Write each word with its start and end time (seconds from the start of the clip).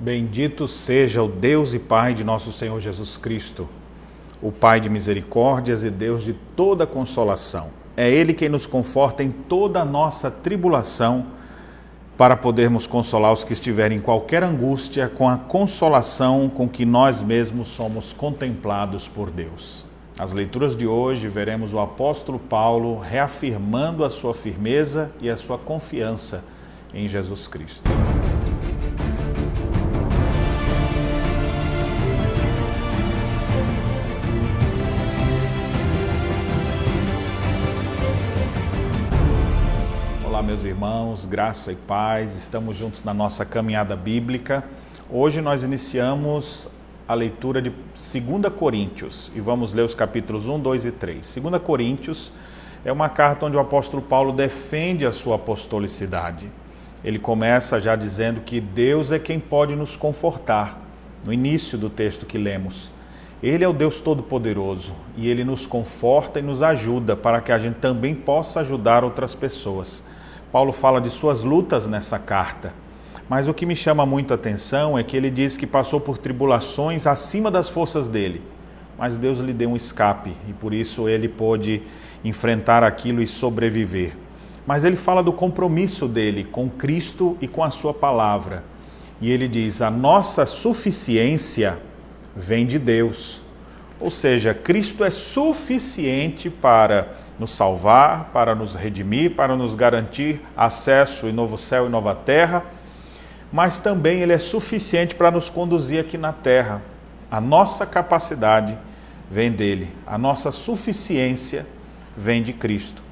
Bendito 0.00 0.68
seja 0.68 1.24
o 1.24 1.28
Deus 1.28 1.74
e 1.74 1.78
Pai 1.78 2.14
de 2.14 2.22
nosso 2.22 2.52
Senhor 2.52 2.78
Jesus 2.78 3.16
Cristo, 3.16 3.68
o 4.40 4.52
Pai 4.52 4.78
de 4.80 4.88
misericórdias 4.88 5.82
e 5.82 5.90
Deus 5.90 6.22
de 6.22 6.34
toda 6.54 6.86
consolação. 6.86 7.70
É 7.96 8.08
Ele 8.08 8.32
quem 8.32 8.48
nos 8.48 8.64
conforta 8.64 9.24
em 9.24 9.32
toda 9.32 9.80
a 9.80 9.84
nossa 9.84 10.30
tribulação, 10.30 11.26
para 12.16 12.36
podermos 12.36 12.86
consolar 12.86 13.32
os 13.32 13.42
que 13.42 13.52
estiverem 13.52 13.98
em 13.98 14.00
qualquer 14.00 14.44
angústia 14.44 15.08
com 15.08 15.28
a 15.28 15.36
consolação 15.36 16.48
com 16.48 16.68
que 16.68 16.84
nós 16.84 17.20
mesmos 17.20 17.66
somos 17.66 18.12
contemplados 18.12 19.08
por 19.08 19.30
Deus. 19.30 19.84
Nas 20.16 20.32
leituras 20.32 20.76
de 20.76 20.86
hoje, 20.86 21.28
veremos 21.28 21.72
o 21.72 21.78
apóstolo 21.80 22.38
Paulo 22.38 22.98
reafirmando 23.00 24.04
a 24.04 24.10
sua 24.10 24.34
firmeza 24.34 25.10
e 25.20 25.28
a 25.28 25.36
sua 25.36 25.58
confiança 25.58 26.44
em 26.94 27.06
Jesus 27.06 27.46
Cristo. 27.48 27.88
Meus 40.42 40.62
irmãos, 40.62 41.24
graça 41.24 41.72
e 41.72 41.76
paz. 41.76 42.36
Estamos 42.36 42.76
juntos 42.76 43.02
na 43.02 43.12
nossa 43.12 43.44
caminhada 43.44 43.96
bíblica. 43.96 44.62
Hoje 45.10 45.40
nós 45.40 45.64
iniciamos 45.64 46.68
a 47.08 47.14
leitura 47.14 47.60
de 47.60 47.70
2 47.70 48.52
Coríntios 48.54 49.32
e 49.34 49.40
vamos 49.40 49.72
ler 49.72 49.82
os 49.82 49.94
capítulos 49.94 50.46
1, 50.46 50.60
2 50.60 50.84
e 50.84 50.92
3. 50.92 51.38
2 51.42 51.62
Coríntios 51.62 52.32
é 52.84 52.92
uma 52.92 53.08
carta 53.08 53.46
onde 53.46 53.56
o 53.56 53.60
apóstolo 53.60 54.00
Paulo 54.00 54.32
defende 54.32 55.04
a 55.04 55.10
sua 55.10 55.34
apostolicidade. 55.36 56.48
Ele 57.02 57.18
começa 57.18 57.80
já 57.80 57.96
dizendo 57.96 58.40
que 58.40 58.60
Deus 58.60 59.10
é 59.10 59.18
quem 59.18 59.40
pode 59.40 59.74
nos 59.74 59.96
confortar, 59.96 60.80
no 61.24 61.32
início 61.32 61.76
do 61.76 61.90
texto 61.90 62.26
que 62.26 62.38
lemos. 62.38 62.90
Ele 63.42 63.64
é 63.64 63.68
o 63.68 63.72
Deus 63.72 64.00
Todo-Poderoso 64.00 64.94
e 65.16 65.28
ele 65.28 65.44
nos 65.44 65.66
conforta 65.66 66.38
e 66.38 66.42
nos 66.42 66.62
ajuda 66.62 67.16
para 67.16 67.40
que 67.40 67.50
a 67.50 67.58
gente 67.58 67.76
também 67.76 68.14
possa 68.14 68.60
ajudar 68.60 69.02
outras 69.02 69.34
pessoas. 69.34 70.04
Paulo 70.50 70.72
fala 70.72 71.00
de 71.00 71.10
suas 71.10 71.42
lutas 71.42 71.86
nessa 71.86 72.18
carta. 72.18 72.72
Mas 73.28 73.46
o 73.46 73.52
que 73.52 73.66
me 73.66 73.76
chama 73.76 74.06
muito 74.06 74.32
a 74.32 74.36
atenção 74.36 74.98
é 74.98 75.02
que 75.02 75.16
ele 75.16 75.30
diz 75.30 75.56
que 75.56 75.66
passou 75.66 76.00
por 76.00 76.16
tribulações 76.16 77.06
acima 77.06 77.50
das 77.50 77.68
forças 77.68 78.08
dele. 78.08 78.40
Mas 78.96 79.16
Deus 79.16 79.38
lhe 79.38 79.52
deu 79.52 79.70
um 79.70 79.76
escape 79.76 80.34
e 80.48 80.52
por 80.54 80.72
isso 80.72 81.08
ele 81.08 81.28
pôde 81.28 81.82
enfrentar 82.24 82.82
aquilo 82.82 83.22
e 83.22 83.26
sobreviver. 83.26 84.16
Mas 84.66 84.84
ele 84.84 84.96
fala 84.96 85.22
do 85.22 85.32
compromisso 85.32 86.08
dele 86.08 86.44
com 86.44 86.68
Cristo 86.68 87.36
e 87.40 87.46
com 87.46 87.62
a 87.62 87.70
sua 87.70 87.92
palavra. 87.92 88.64
E 89.20 89.30
ele 89.30 89.46
diz: 89.46 89.82
a 89.82 89.90
nossa 89.90 90.46
suficiência 90.46 91.78
vem 92.34 92.66
de 92.66 92.78
Deus. 92.78 93.42
Ou 94.00 94.10
seja, 94.10 94.54
Cristo 94.54 95.04
é 95.04 95.10
suficiente 95.10 96.48
para 96.48 97.08
nos 97.38 97.50
salvar, 97.50 98.30
para 98.32 98.54
nos 98.54 98.74
redimir, 98.74 99.34
para 99.34 99.56
nos 99.56 99.74
garantir 99.74 100.40
acesso 100.56 101.26
em 101.26 101.32
novo 101.32 101.56
céu 101.56 101.86
e 101.86 101.88
nova 101.88 102.14
terra, 102.14 102.64
mas 103.52 103.80
também 103.80 104.20
ele 104.20 104.32
é 104.32 104.38
suficiente 104.38 105.14
para 105.14 105.30
nos 105.30 105.48
conduzir 105.48 106.00
aqui 106.00 106.18
na 106.18 106.32
terra. 106.32 106.82
A 107.30 107.40
nossa 107.40 107.86
capacidade 107.86 108.76
vem 109.30 109.50
dele, 109.50 109.92
a 110.06 110.16
nossa 110.16 110.50
suficiência 110.50 111.66
vem 112.16 112.42
de 112.42 112.52
Cristo. 112.52 113.02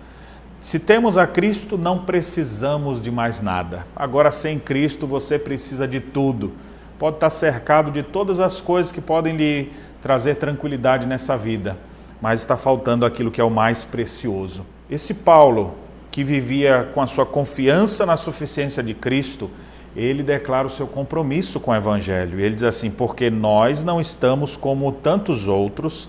Se 0.61 0.79
temos 0.81 1.17
a 1.17 1.27
Cristo, 1.27 1.79
não 1.79 2.05
precisamos 2.05 3.01
de 3.01 3.11
mais 3.11 3.41
nada. 3.41 3.87
Agora, 3.95 4.33
sem 4.33 4.59
Cristo, 4.59 5.07
você 5.07 5.39
precisa 5.39 5.87
de 5.87 6.01
tudo. 6.01 6.53
Pode 6.99 7.17
estar 7.17 7.31
cercado 7.31 7.91
de 7.91 8.03
todas 8.03 8.41
as 8.41 8.61
coisas 8.61 8.91
que 8.91 9.01
podem 9.01 9.37
lhe 9.37 9.73
trazer 10.01 10.37
tranquilidade 10.37 11.07
nessa 11.07 11.37
vida 11.37 11.77
mas 12.21 12.41
está 12.41 12.57
faltando 12.57 13.05
aquilo 13.05 13.31
que 13.31 13.41
é 13.41 13.45
o 13.45 13.51
mais 13.51 13.85
precioso. 13.85 14.65
Esse 14.91 15.15
Paulo, 15.15 15.75
que 16.11 16.25
vivia 16.25 16.89
com 16.95 17.01
a 17.01 17.07
sua 17.07 17.27
confiança 17.27 18.07
na 18.07 18.17
suficiência 18.17 18.83
de 18.83 18.95
Cristo, 18.95 19.51
ele 19.95 20.23
declara 20.23 20.67
o 20.67 20.71
seu 20.71 20.87
compromisso 20.87 21.59
com 21.59 21.71
o 21.71 21.75
Evangelho. 21.75 22.41
Ele 22.41 22.55
diz 22.55 22.65
assim: 22.65 22.91
Porque 22.91 23.31
nós 23.31 23.85
não 23.85 24.01
estamos 24.01 24.57
como 24.57 24.91
tantos 24.93 25.49
outros, 25.49 26.09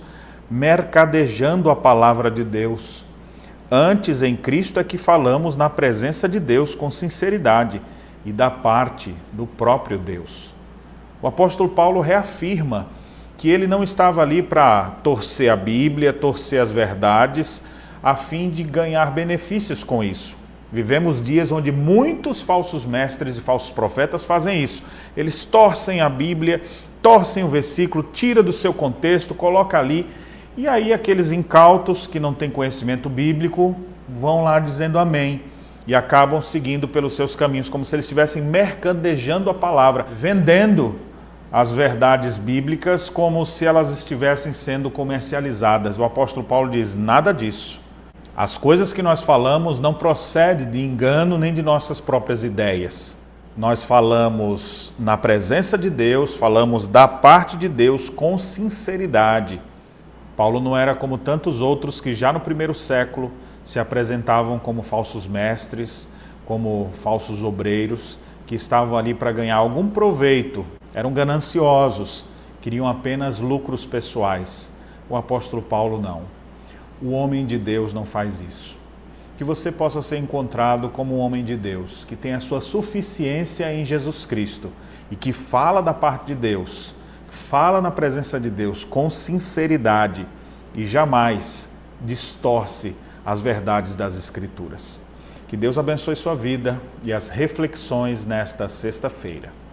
mercadejando 0.50 1.69
a 1.69 1.75
palavra 1.75 2.29
de 2.29 2.44
Deus. 2.44 3.06
Antes, 3.69 4.22
em 4.22 4.35
Cristo 4.35 4.79
é 4.79 4.83
que 4.83 4.97
falamos 4.97 5.57
na 5.57 5.69
presença 5.69 6.28
de 6.28 6.39
Deus 6.39 6.73
com 6.73 6.89
sinceridade 6.89 7.81
e 8.25 8.31
da 8.31 8.50
parte 8.50 9.13
do 9.33 9.45
próprio 9.45 9.97
Deus. 9.97 10.56
O 11.22 11.28
apóstolo 11.28 11.69
Paulo 11.69 12.00
reafirma 12.00 12.88
que 13.38 13.50
ele 13.50 13.67
não 13.67 13.83
estava 13.83 14.22
ali 14.22 14.41
para 14.41 14.91
torcer 15.03 15.51
a 15.51 15.55
Bíblia, 15.55 16.11
torcer 16.11 16.59
as 16.61 16.72
verdades, 16.72 17.63
a 18.01 18.16
fim 18.16 18.50
de 18.50 18.63
ganhar 18.63 19.11
benefícios 19.11 19.83
com 19.83 20.03
isso. 20.03 20.38
Vivemos 20.72 21.22
dias 21.22 21.51
onde 21.51 21.72
muitos 21.72 22.41
falsos 22.41 22.85
mestres 22.85 23.38
e 23.38 23.41
falsos 23.41 23.72
profetas 23.72 24.25
fazem 24.25 24.61
isso. 24.61 24.83
Eles 25.16 25.45
torcem 25.45 26.01
a 26.01 26.09
Bíblia, 26.09 26.61
torcem 27.01 27.44
o 27.44 27.47
versículo, 27.47 28.03
tira 28.11 28.44
do 28.44 28.51
seu 28.51 28.73
contexto, 28.73 29.33
coloca 29.33 29.79
ali, 29.79 30.06
e 30.57 30.67
aí 30.67 30.91
aqueles 30.91 31.31
incautos 31.31 32.06
que 32.06 32.19
não 32.19 32.33
têm 32.33 32.50
conhecimento 32.50 33.07
bíblico 33.07 33.75
vão 34.09 34.44
lá 34.44 34.59
dizendo 34.59 35.00
amém 35.00 35.41
e 35.85 35.95
acabam 35.95 36.41
seguindo 36.41 36.88
pelos 36.88 37.13
seus 37.16 37.35
caminhos 37.35 37.69
como 37.69 37.85
se 37.85 37.95
eles 37.95 38.06
estivessem 38.06 38.41
mercadejando 38.41 39.50
a 39.50 39.53
palavra, 39.53 40.06
vendendo 40.11 41.06
as 41.52 41.72
verdades 41.72 42.38
bíblicas 42.38 43.08
como 43.09 43.46
se 43.46 43.66
elas 43.66 43.90
estivessem 43.90 44.52
sendo 44.52 44.91
comercializadas. 44.91 45.97
O 45.97 46.03
apóstolo 46.03 46.46
Paulo 46.46 46.69
diz: 46.69 46.96
nada 46.96 47.34
disso. 47.34 47.80
As 48.35 48.58
coisas 48.58 48.94
que 48.94 49.02
nós 49.02 49.22
falamos 49.22 49.80
não 49.80 49.94
procedem 49.94 50.69
de 50.69 50.84
engano 50.84 51.38
nem 51.38 51.53
de 51.53 51.63
nossas 51.63 52.00
próprias 52.00 52.44
ideias. 52.44 53.18
Nós 53.56 53.84
falamos 53.84 54.94
na 55.00 55.18
presença 55.18 55.75
de 55.75 55.90
Deus, 55.90 56.36
falamos 56.36 56.88
da 56.88 57.07
parte 57.07 57.57
de 57.57 57.68
Deus 57.68 58.07
com 58.09 58.38
sinceridade. 58.38 59.59
Paulo 60.36 60.59
não 60.59 60.78
era 60.78 60.94
como 60.94 61.18
tantos 61.18 61.62
outros 61.62 62.00
que 62.00 62.13
já 62.13 62.31
no 62.31 62.40
primeiro 62.40 62.75
século 62.75 63.31
se 63.66 63.80
apresentavam 63.80 64.59
como 64.59 64.84
falsos 64.84 65.25
mestres, 65.25 66.07
como 66.46 66.91
falsos 67.02 67.41
obreiros, 67.41 68.19
que 68.46 68.53
estavam 68.53 68.96
ali 68.96 69.16
para 69.16 69.31
ganhar 69.31 69.56
algum 69.56 69.90
proveito 69.90 70.63
eram 70.97 71.13
gananciosos, 71.13 72.25
queriam 72.59 72.88
apenas 72.88 73.38
lucros 73.38 73.85
pessoais. 73.85 74.68
O 75.08 75.16
apóstolo 75.16 75.62
Paulo 75.62 76.02
não. 76.02 76.24
O 77.00 77.12
homem 77.12 77.46
de 77.46 77.56
Deus 77.56 77.94
não 77.94 78.03
faz 78.03 78.41
isso. 78.41 78.75
Que 79.38 79.44
você 79.44 79.72
possa 79.72 80.02
ser 80.02 80.18
encontrado 80.18 80.90
como 80.90 81.16
um 81.16 81.19
homem 81.19 81.46
de 81.46 81.56
Deus, 81.56 82.03
que 82.03 82.16
tem 82.16 82.34
a 82.34 82.40
sua 82.40 82.62
suficiência 82.62 83.72
em 83.72 83.86
Jesus 83.86 84.25
Cristo 84.25 84.72
e 85.12 85.16
que 85.16 85.31
fala 85.31 85.81
da 85.81 85.94
parte 85.94 86.25
de 86.25 86.36
Deus, 86.36 86.96
fala 87.30 87.80
na 87.80 87.91
presença 87.91 88.40
de 88.40 88.50
Deus 88.50 88.84
com 88.84 89.07
sinceridade 89.07 90.25
e 90.74 90.84
jamais 90.84 91.69
distorce 92.02 92.96
as 93.24 93.40
verdades 93.40 93.96
das 93.96 94.18
Escrituras. 94.18 95.00
Que 95.47 95.56
Deus 95.56 95.78
abençoe 95.78 96.16
sua 96.16 96.34
vida 96.34 96.81
e 97.03 97.13
as 97.13 97.30
reflexões 97.30 98.25
nesta 98.25 98.68
sexta-feira. 98.68 99.66